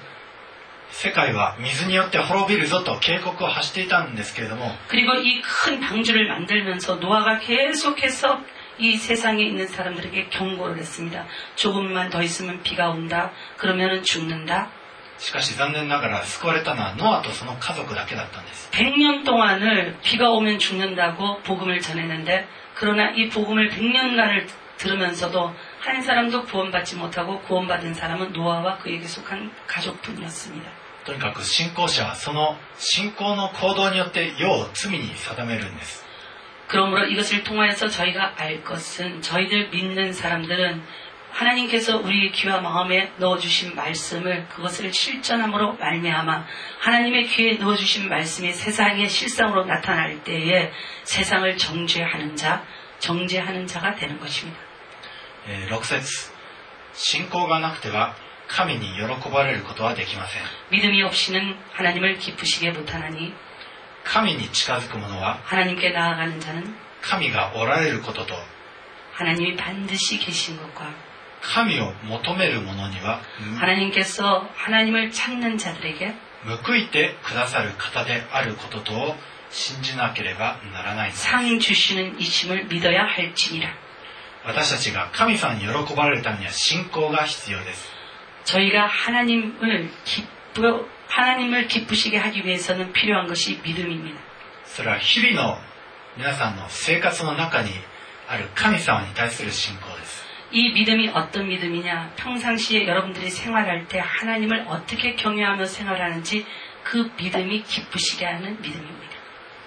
[0.92, 8.40] 世界は水によって滅びるぞと警告を発していたんですけれども 그리고 이 큰 방주를 만들면서 노아가 계속해서
[8.78, 11.26] 이 세상에 있는 사람들에게 경고를 했습니다.
[11.56, 13.32] 조금만 더 있으면 비가 온다.
[13.58, 14.70] 그러면은 죽는다.
[15.18, 22.46] しかし残念ながら救われたのはノアとその家族だけだったんです 100년 동안을 비가 오면 죽는다고 복음을 전했는데
[22.76, 24.46] 그러나 이 복음을 100년간을
[24.76, 30.70] 들으면서도 한 사람도 구원받지 못하고 구원받은 사람은 노아와 그에게 속한 가족뿐이었습니다.
[31.06, 36.04] とにかく信仰者はその信仰の行動によって世を罪に定めるんです
[36.68, 40.82] 그러므로 이것을 통하여서 저희가 알 것은 저희들 믿는 사람들은
[41.32, 46.46] 하나님께서 우리 귀와 마음에 넣어주신 말씀을 그것을 실전함으로 말미암아
[46.80, 50.72] 하나님의 귀에 넣어주신 말씀이 세상의 실상으로 나타날 때에
[51.04, 52.64] 세상을 정죄하는 자,
[53.00, 54.58] 정죄하는 자가 되는 것입니다.
[55.48, 56.32] えー6節
[56.94, 58.16] 信仰がなくては
[58.50, 63.34] 神に喜ばれることはできません 믿음이 없이는 하나님을 기쁘시게 못하나니
[64.04, 68.36] 神に近づく者は 하나님께 나아가는 자는 神がおられることと
[69.14, 70.94] 하나님이 반드시 계신 것과
[71.42, 73.22] 神を求める者には
[73.60, 76.14] 하나님께서 하나님을 찾는 자들에게
[76.64, 79.16] 報いてくださる方であることとを
[79.50, 83.74] 信じなければならないのです 상 주시는 이심을 믿어야 할지니라.
[84.46, 87.90] 私たちが神様に喜ばれるためには信仰が必要です
[88.44, 94.20] 저희가 하나님을 기쁘 하나님을 기쁘시게 하기 위해서는 필요한 것이 믿음입니다.
[94.66, 95.58] それは日々の
[96.18, 97.70] 皆さんの生活の中に
[98.28, 102.14] ある神様に対する信仰です 이 믿음이 어떤 믿음이냐?
[102.16, 106.46] 평상시에 여러분들이 생활할 때 하나님을 어떻게 경외하며 생활하는지
[106.84, 109.16] 그 믿음이 기쁘시게 하는 믿음입니다.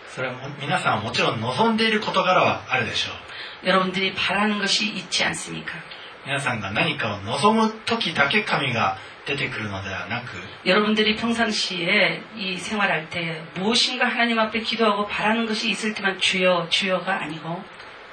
[0.08, 5.74] それはも皆さんはもちろん望んでいる事柄はあるでしょう 여러분들이 바라는 것이 있지 않습니까?
[6.26, 16.68] 皆さんが何かを望む時だけ神が出てくるのではなく 여러분들이 평상시에 이 생활할 때 무엇인가 하나님 앞에 기도하고 바라는 것이 있을 때만 주여
[16.70, 17.62] 주여가 아니고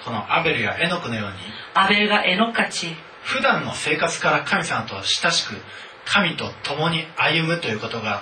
[0.03, 1.37] このアベルやエノクのように
[1.73, 5.55] 아벨과 에녹같이 普段の生活から神様と親しく
[6.05, 8.21] 神と共に歩むということが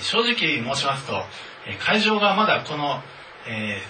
[0.00, 1.22] 正直申しますと
[1.80, 3.02] 会場がまだこの、
[3.48, 3.80] え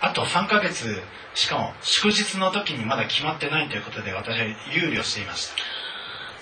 [0.00, 1.00] ー、あと3ヶ月
[1.34, 5.54] しかも祝日の時にまだ決まってないということで私は憂慮していました。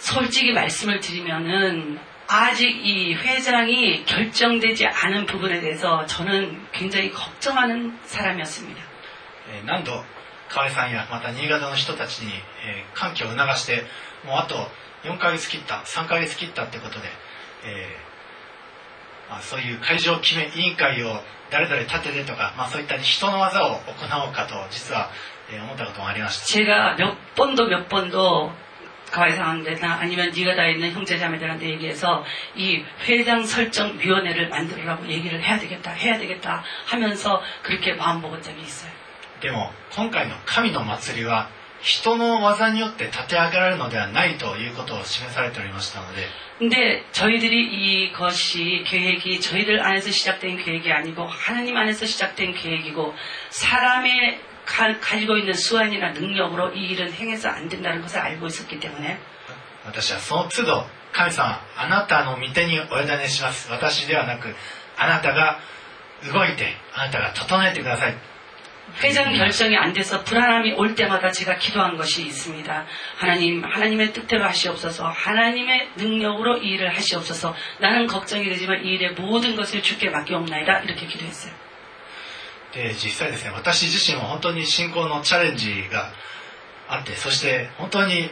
[0.00, 8.80] 솔직히말씀을드리면은 아직 이 회장이 결정되지 않은 부분에 대해서 저는 굉장히 걱정하는 사람이었습니 다.
[9.66, 10.02] 何度
[10.48, 12.32] 河合さんやまた新潟の人たちに
[12.94, 13.84] 歓喜を促して
[14.24, 14.56] もうあと
[15.04, 17.06] 4ヶ月切った3ヶ月切ったってことで、
[17.64, 18.09] えー
[19.29, 25.09] まあ、そういう会場決め委員会を誰々立ててとか、まあ、そういった人の技を行おうかと実は、
[25.51, 28.51] えー思ったこともありました 제가 몇 번도 몇 번도
[29.11, 32.23] 가해상한테나 아니면 네가 다 있는 형제자매들한테 얘기해서
[32.55, 38.61] 이 회장 설정 위원회를 만들으라고 얘기를 해야 되겠다 해야 되겠다 하면서 그렇게 마음 먹은 적이
[38.61, 38.91] 있어요.
[39.41, 41.49] でも今回の神の祭りは
[41.81, 46.27] 人の技によって立て上げられるのではないということを示されておりましたので
[46.57, 53.13] 근데 저희들이 이것이 계획이 저희들 안에서 시작된 계획이 아니고 하나님 안에서 시작된 계획이고
[53.49, 59.19] 사람의 가, 가지고 있는 수완이나 능력으로 이 일은 행해서 안 된다는 것을 알고 있었기 때문에
[59.85, 64.55] 私はその都度神様あなたの御手にお委ねします私ではなく
[64.97, 65.59] あなたが
[66.33, 68.15] 動いてあなたが整えてください
[69.03, 72.85] 회장 결정이 안 돼서 불안함이 올 때마다 제가 기도한 것이 있습니다.
[73.17, 79.55] 하나님, 하나님의 뜻대로 하시옵소서, 하나님의 능력으로 이 일을 하시옵소서, 나는 걱정이 되지만 이 일의 모든
[79.55, 80.79] 것을 주께 맡기옵나이다.
[80.81, 81.53] 이렇게 기도했어요.
[82.75, 86.11] で実際ですね私自身も本当に信仰のチャレンジが
[86.89, 88.29] あってそして本当に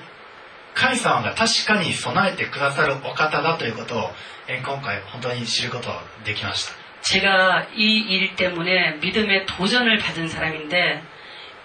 [0.76, 4.10] 神様が確かに備えてくださるお方だということを
[4.47, 6.74] え今回本当に知ることができました
[7.08, 11.04] 제가 이 일 때문에 믿음의 도전을 받은 사람인데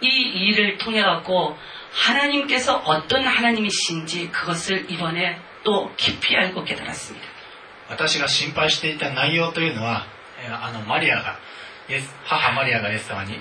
[0.00, 1.56] 이 일을 통해 갖고
[1.92, 7.26] 하나님께서 어떤 하나님이신지 그것을 이번에 또 깊이 알고 깨달았습니다.
[7.88, 10.06] 私が心配していた内容というのは
[10.44, 11.38] えあのマリアが
[11.88, 13.40] イエス母マリアがイエス様に「ぶ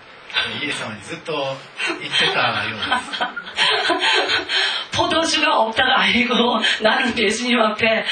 [0.62, 1.32] イエス様にずっと
[2.00, 2.90] 言ってたようです
[4.96, 6.34] 포도주가 없다가 아니고
[6.82, 8.04] 나는 예수님 앞에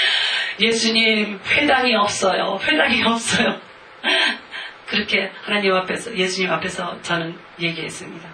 [0.60, 2.58] 예수님 회당이 없어요.
[2.62, 3.60] 회당이 없어요.
[4.86, 8.28] 그렇게 하나님 앞에서 예수님 앞에서 저는 얘기했습니다.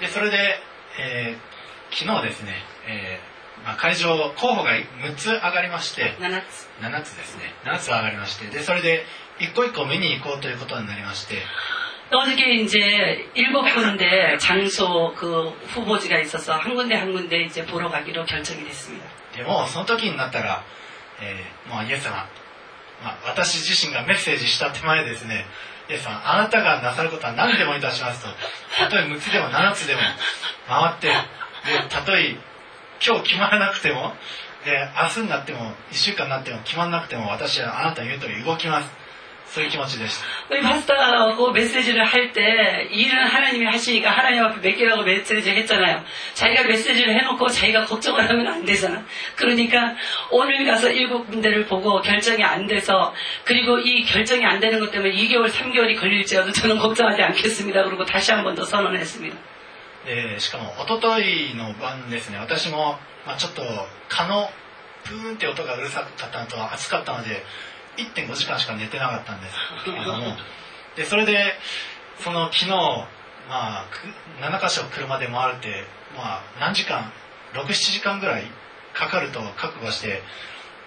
[0.00, 0.60] でそれで、
[0.98, 1.52] えー
[1.92, 2.54] 昨日ですね、
[2.88, 9.04] えーまあ、会場候補が6つ上がりまして7つ7つですね7つ上がりましてでそれで
[9.38, 11.36] 一個一個見に行こうということになりまして
[12.10, 18.24] 어저께 이제 일곱 군데 장소 그 후보지가 있어서 한 군데 한 군데 이제 보러 가기로
[18.24, 19.06] 결정이 됐습니다.
[19.36, 20.62] でもその時になったら、
[21.20, 22.16] えーもうイエス様、
[23.02, 25.46] まあ、私自身がメッセージした手前ですね
[25.88, 28.28] イエス様あなたがなさることは何でもいたしますと
[28.78, 30.00] たとえ6つでも7つでも
[30.68, 31.14] 回ってで
[31.88, 32.36] たとえ
[33.04, 34.12] 今日決まらなくても
[34.64, 34.70] で
[35.00, 35.58] 明日になっても
[35.90, 38.90] 1週間になっても決まらなくても私はあなたの言う通り動きます
[39.46, 46.02] そういう気持ちでした 우리 파스타하고 메시지를 할 때 일은 하나님이 하시니까 하나님 앞에 맡기라고 메시지 했잖아요.
[46.32, 49.04] 자기가 메시지를 해놓고 자기가 걱정을 하면 안 되잖아.
[49.36, 49.94] 그러니까
[50.30, 53.12] 오늘 가서 일곱 군데를 보고 결정이 안 돼서
[53.44, 57.84] 그리고 이 결정이 안 되는 것 때문에 2개월, 3개월이 걸릴지라도 저는 걱정하지 않겠습니다.
[57.84, 59.36] 그리고 다시 한 번 더 선언했습니다.
[60.06, 63.62] でしかも一昨日の晩ですね私も、まあ、ちょっと
[64.08, 64.48] 蚊の
[65.04, 67.44] プーンって音がうるさかったのと暑かったので
[67.96, 70.36] 1.5時間しか寝てなかったんですけれども
[70.96, 71.54] でそれで
[72.18, 73.08] その昨日、ま
[73.50, 75.84] あ、く7箇所車で回るって、
[76.16, 77.12] まあ、何時間
[77.54, 78.44] 67時間ぐらい
[78.94, 80.22] かかると覚悟して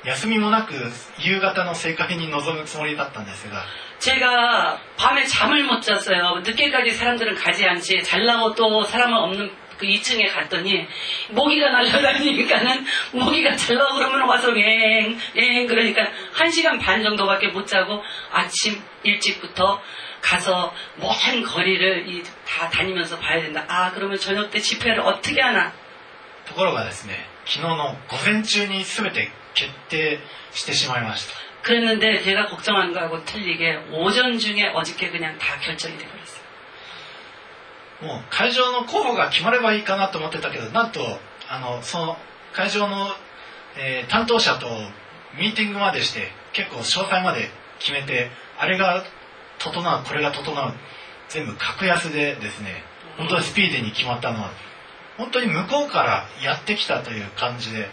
[0.04, 0.74] 休みもなく
[1.20, 3.64] 夕方の正解に臨むつもりだったんですが
[4.00, 6.42] 제가 밤에 잠을 못 잤어요.
[6.44, 8.04] 늦게까지 사람들은 가지 않지.
[8.04, 10.88] 잘나고 또 사람은 없는 그 2층에 갔더니
[11.32, 18.02] 모기가 날아다니니까는 모기가 잘나고 그러면 와서 엥, 엥 그러니까 1시간 반 정도밖에 못 자고
[18.32, 19.82] 아침 일찍부터
[20.22, 23.66] 가서 먼 거리를 이- 다 다니면서 봐야 된다.
[23.68, 25.72] 아, 그러면 저녁 때 집회를 어떻게 하나.
[26.48, 30.20] ところがですね昨日の午前中に全て決定
[30.52, 31.34] してしまいました
[31.64, 36.39] 그랬는데 제가 걱정한 거하고 틀리게 오전 중에 어저께 그냥 다 결정이 돼버렸어요.
[38.03, 41.01] もう会場の候補が決まればいいかなと思ってたけどなんと
[41.49, 42.17] あのその
[42.53, 43.09] 会場の、
[43.79, 44.67] えー担当者と
[45.39, 49.05] ミーティングまでして結構詳細まで決めてあれが
[49.59, 50.73] 整うこれが整う
[51.29, 52.83] 全部格安でですね
[53.17, 54.51] 本当にスピーディーに決まったのは
[55.17, 57.89] 本当に向こうからやってきたという感じで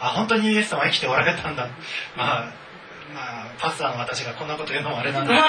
[0.00, 1.68] あ本当にイエス様生きておられたんだ。
[2.16, 2.61] まあ
[3.13, 5.47] まあパスターの私がこんなこと言うのもあれなんですけど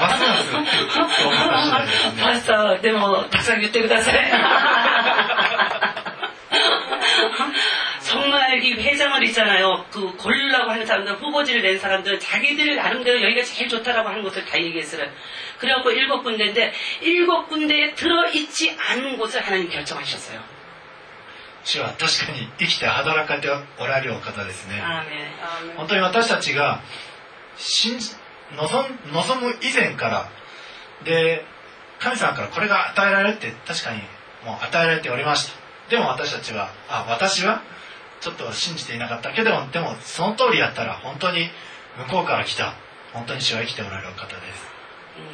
[0.00, 4.14] ますますそう思った次第ですねパスターでもたくさん言ってください
[8.12, 9.86] 정말 이 회장을 있잖아요.
[9.90, 14.60] 그 고르려고 하는 사람들, 후보지를 낸 사람들은 자기들 나름대로 여기가 제일 좋다라고 하는 것을 다
[14.60, 15.06] 얘기했어요.
[15.58, 20.55] 그래갖고 일곱 군데인데 일곱 군데에 들어있지 않은 곳을 하나님 결정하셨어요.
[21.67, 23.49] 主は確かに生きて働かれて
[23.79, 24.81] おられるお方ですね.
[25.75, 26.79] 本当に私たちが
[27.57, 28.11] 信じ
[28.55, 30.29] 望ん望む以前から
[31.03, 31.43] で
[31.99, 34.01] 神様からこれが与えられるって確かに
[34.45, 35.53] もう与えられておりました。
[35.89, 37.61] でも私たちはあ私は？
[38.19, 41.49] ちょっと信じていなかったけどでもその通りやったら本当に
[41.97, 42.73] 向こうから来た
[43.13, 44.76] 本当に主は生きておられるお方です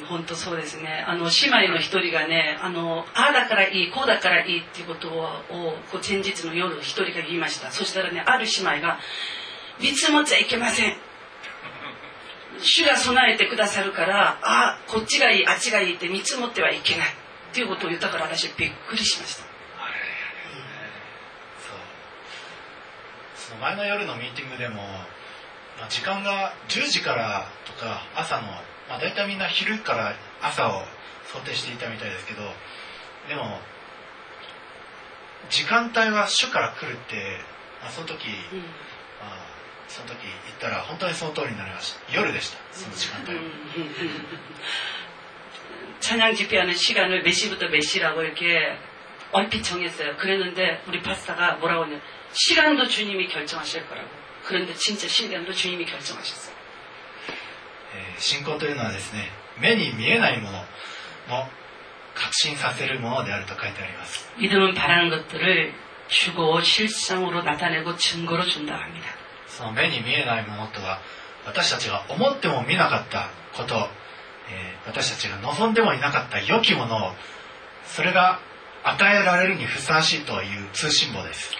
[0.01, 1.03] 음, 本当そうですね。
[1.07, 7.71] あの、姉妹の一人がね、あの、ああだからいい、こうだからいいっていうことを、こう前日の夜一人が言いました。
[7.71, 8.99] そしたらね、ある姉妹が、
[9.79, 10.97] 見積もっちゃいけません。
[12.61, 17.23] 主が備えてくださるから、あ、こっちがいい、あっちがいいって見積もってはいけない。
[17.53, 19.43] っていうことを言ったから私びっくりしました。
[19.43, 19.49] そう
[23.35, 24.81] その前の夜のミーティングでも、
[25.79, 28.47] ま、時間が10時からとか朝の、
[28.92, 30.82] まあ、大体みんな昼から朝を
[31.26, 32.42] 想定していたみたいですけど
[33.28, 33.60] でも
[35.50, 37.16] 時間帯は主から来るって、
[37.82, 39.46] まあ、その時、うんまあ、
[39.88, 43.42] その時言ったら本当にその通りになりました夜でしたその時間帯は
[46.00, 48.78] 찬양 집회하는 시간을 몇 시부터 몇 시라고 이렇게
[49.32, 50.16] 얼핏 정했어요.
[50.16, 52.00] 그랬는데 우리 파스타가 뭐라고 했냐.
[52.32, 54.08] 시간도 주님이 결정하실 거라고.
[54.44, 56.56] 그런데 진짜 시간도 주님이 결정하셨어요.
[58.12, 59.30] えー信仰というのはですね
[59.60, 60.58] 目に見えないもの
[61.28, 61.48] も
[62.14, 65.74] 確信させるものであると書いてあります 믿음은 바라는 것들을
[66.08, 69.06] 주고 실상으로 나타내고 증거로 준다고 합니다.
[69.46, 71.00] その目に見えないものとは
[71.44, 73.74] 私たちが思っても見なかったこと、
[74.50, 77.12] えー私たちが望んでもいなかった良きものを
[77.84, 78.40] それが
[78.84, 81.54] 与えられるにふさわしいという通信簿です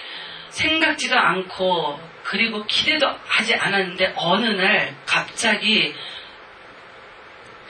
[0.49, 5.93] 생각지도 않고 그리고 기대도 하지 않았는데 어느 날 갑자기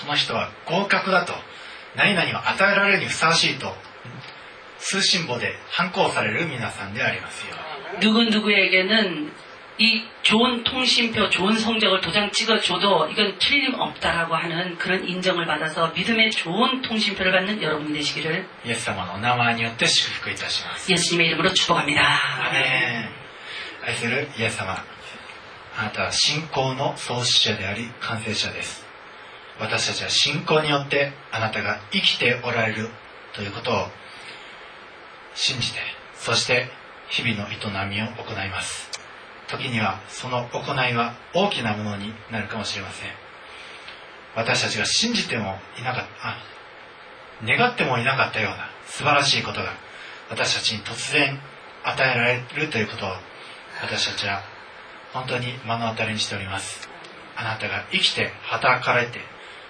[0.00, 1.32] この人は合格だと
[1.96, 3.72] 何々を与えられるにふさわしいと
[4.78, 7.62] 通信簿で反抗される皆さんでありますように
[8.00, 9.32] 누구누구에게는
[9.78, 16.82] 이 좋은 통신표, 좋은 성적을 도장 찍어줘도 이건 틀림없다라고 하는 그런 인정을 받아서 믿음의 좋은
[16.82, 22.00] 통신표를 받는 여러분이 되시기를 イエス様のお名前によって祝福いたします 예수님의 이름으로 축복합니다.
[22.48, 24.84] アメン愛するイエス様
[25.76, 28.85] あなたは信仰の創始者であり完成者です
[29.59, 32.89] 私たちは信仰によってあなたが生きておられる
[33.33, 33.87] ということを
[35.33, 35.79] 信じて
[36.15, 36.69] そして
[37.09, 38.89] 日々の営みを行います。
[39.47, 43.09] 時にはその行いは大きなものになるかもしれません。
[44.35, 49.73] 私たちが信じてもいなかった願ってもいなかったような素晴らしいことが
[50.29, 51.39] 私たちに突然
[51.83, 53.09] 与えられるということを
[53.81, 54.41] 私たちは
[55.13, 56.89] 本当に目の当たりにしております。
[57.35, 59.19] あなたが生きて働かれて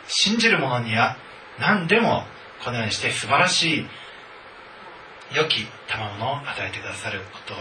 [0.08, 1.18] 信じる者には
[1.60, 2.24] 何でも
[2.64, 3.88] このようにして素晴らしい
[5.34, 7.58] 良き賜物を与えてくださることを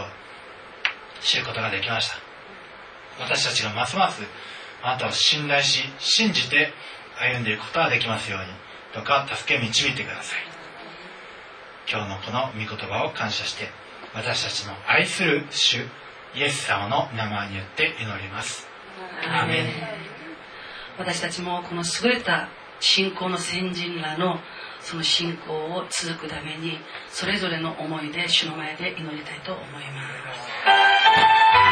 [1.21, 2.15] 知ることができました。
[3.19, 4.21] 私たちがますます
[4.83, 6.71] あなたを信頼し信じて
[7.19, 8.45] 歩んでいくことができますように
[8.93, 10.39] どうか助け導いてください。
[11.89, 13.69] 今日のこの御言葉を感謝して
[14.13, 15.79] 私たちの愛する主
[16.35, 18.67] イエス様の名前によって祈ります。
[19.23, 19.96] 아 멘.
[20.97, 24.39] 私たちもこの優れた信仰の先人らの
[24.81, 26.79] その信仰を続くために
[27.09, 29.79] それぞれの思いで主の前で祈りたいと思いま
[30.33, 31.66] す。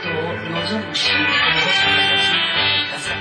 [0.00, 2.40] ことを望む信仰を私たちに
[2.88, 3.20] ください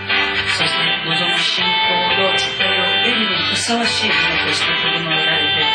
[0.55, 1.75] そして望む信仰
[2.15, 5.67] の実態を得るにふさわしいものとして整えられて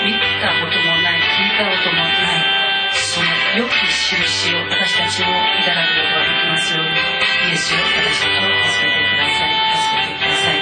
[0.00, 2.48] 見たこともない聞いたこともない
[2.90, 9.60] その良き印を私たちもいただくことができますようにイエスを私たちを助けてください。
[9.76, 10.60] 助けてください。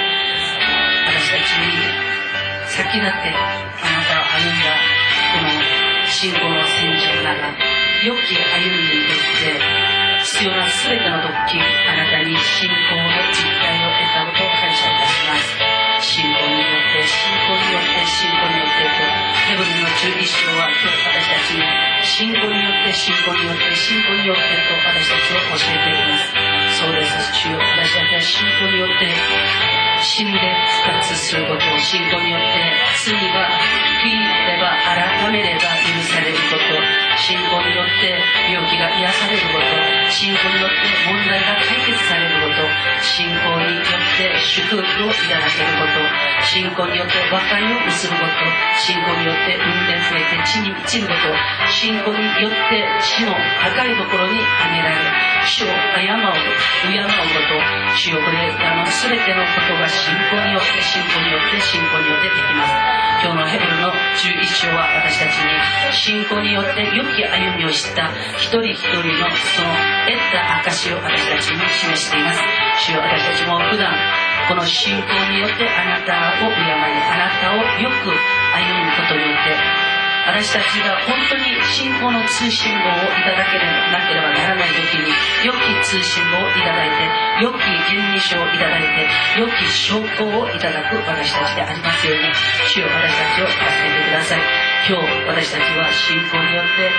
[1.07, 1.79] 私たちに
[2.67, 4.75] 先立ってあなたを歩んだ
[5.31, 9.59] この信仰の戦場なら良き歩みによって
[10.23, 19.03] 必要な全ての時あなたに信仰の実態を得たことを感謝いたします信仰によって信仰によって信仰によってと
[19.51, 21.67] ヘブルの十一章は今日私たちに
[22.07, 27.11] 信仰によって信仰によって信仰によってと私たちを教えていますそうです。
[27.35, 32.71] 主よ私たちは信仰によって死んで復活することを信仰によって
[33.05, 33.49] 罪は
[33.99, 37.09] 悔いれば改めれば許されること。
[37.19, 38.15] 信仰によって
[38.47, 40.11] 病気が癒されること。
[40.11, 42.63] 信仰によって問題が解決されること。
[43.03, 46.47] 信仰によって祝福をいただけること。
[46.47, 48.31] 信仰によって和解を結ぶこと。
[48.79, 51.27] 信仰によって運転増えて地に満ちること。
[51.67, 54.95] 信仰によって死の高いところに上げられ
[55.45, 56.23] 死を謝う
[56.87, 57.97] 敬うこと。
[57.97, 62.99] 主よこれらの全てのことが信仰によって信仰によって信仰によってできます。
[63.21, 65.51] 今日のヘブルの11章は私たちに
[65.91, 69.75] 信仰によって良き歩みを知った一人一人のその
[70.07, 72.39] 得た証を私たちに示しています。
[72.85, 73.91] 主よ私たちも普段
[74.47, 79.88] この信仰によってあなたを敬いあなたをよく歩むことによって
[80.29, 85.09] 私たちが本当に信仰の通信簿をいただけなければならない時に
[85.43, 87.57] 良き通信簿をいただいて良き
[87.89, 89.09] 準備書をいただいて
[89.41, 92.23] 良き証拠をいただく私たちでありますように
[92.67, 94.68] 主よ私たちを助けてください。
[94.87, 96.89] 今日私たちは信仰によって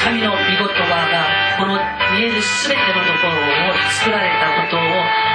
[0.00, 1.76] 神の御言葉がこの
[2.16, 4.80] 見える全てのところを作られたことを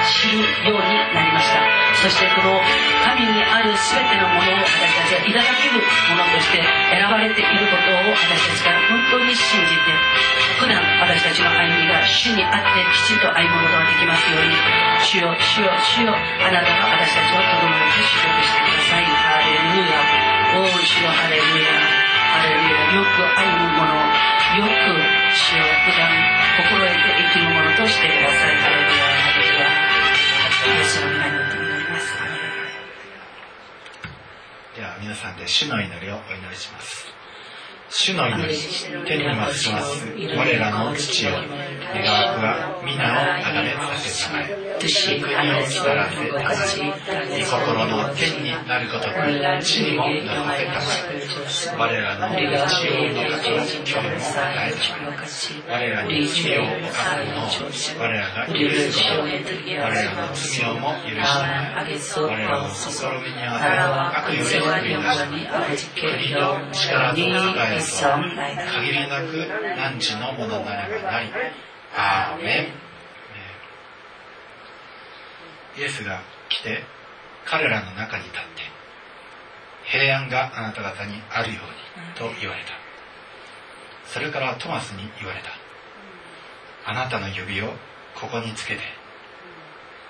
[0.09, 1.61] 知るようになりました。
[2.01, 2.59] そしてこの
[3.05, 6.57] 神にある全てのものを私たちはいただけるものとして
[6.89, 9.14] 選ばれていることを私たちが本
[12.15, 14.55] 主にあってきちんと歩むことができますように
[15.03, 19.03] 主よ主よ主よあなたが私たちをとどめて祝福してください。
[19.03, 19.99] ハレルヤ。
[20.55, 21.75] お主よハレルヤ。
[21.75, 22.87] ハレルヤ。
[22.95, 23.99] よく歩むもの
[24.55, 24.95] よく
[25.35, 26.07] 主を普段
[26.55, 29.11] 心得て生きるものとしてくださいハレルヤ。
[29.19, 29.67] ハレルヤ
[30.71, 32.15] イエスの皆によって祈ります。
[34.75, 37.14] では皆さんで主の祈りをお祈りします。
[37.97, 38.57] 主の祈り
[39.07, 40.05] 天にまつします
[40.37, 41.31] 我らの父よ
[41.95, 44.65] 願わくは皆をあがめさせたまえ
[45.21, 51.23] 国を来たらせたまえ御心の天になることく地にもなさせたまえ
[51.79, 55.31] 我らの日曜の方を今日も与えたまえ
[55.71, 63.71] 我らに罪を犯すのを我らが許すこと我らの罪をも許したまえ我らの試みにあた
[64.19, 64.83] 悪より救い
[65.71, 71.29] 出し国と力と栄え限りなく何時のものならばなり
[71.95, 72.73] アーメ
[75.77, 75.79] ン。
[75.79, 76.83] イエスが来て
[77.45, 78.47] 彼らの中に立って
[79.83, 82.71] 平安があなた方にあるようにと言われた。
[84.07, 85.49] それからトマスに言われた。
[86.89, 87.73] あなたの指を
[88.15, 88.81] ここにつけて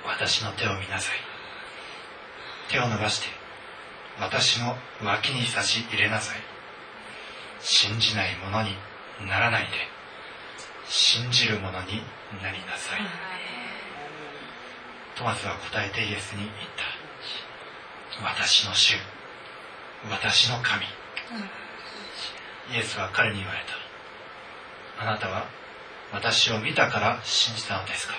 [0.05, 1.15] 私の手を見なさい。
[2.69, 3.27] 手を伸ばして
[4.19, 6.54] 私の脇に差し入れなさい。
[7.65, 8.77] 信じないものに
[9.27, 9.69] ならないで
[10.87, 12.03] 信じるものに
[12.43, 13.01] なりなさい。
[15.17, 16.51] トマスは答えてイエスに言っ
[18.21, 18.23] た。
[18.23, 18.95] 私の主
[20.11, 20.85] 私の神。
[22.71, 23.59] イエスは彼に言われ
[24.97, 25.03] た。
[25.03, 25.47] あなたは
[26.13, 28.13] 私を見たから信じたのですか？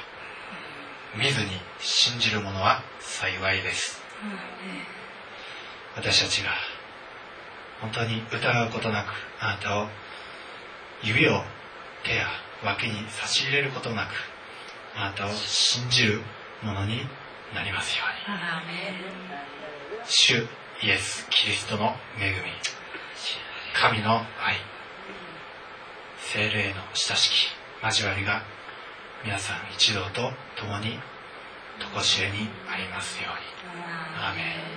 [1.16, 4.02] 見ずに信じる者は幸いです。
[5.94, 6.50] 私たちが
[7.80, 9.08] 本当に疑うことなく
[9.40, 9.88] あなたを
[11.02, 11.42] 指を
[12.04, 12.26] 手や
[12.64, 14.10] 脇に差し入れることなく
[14.96, 16.20] あなたを信じる
[16.62, 17.00] ものに
[17.54, 20.06] なりますように。
[20.08, 20.46] 主
[20.82, 22.36] イエス・キリストの恵み。
[23.74, 24.56] 神の愛。
[26.18, 28.42] 精霊の親しき交わりが
[29.24, 30.98] 皆さん一同と共に
[31.94, 33.56] 常しえにありますように。
[34.18, 34.75] アーメン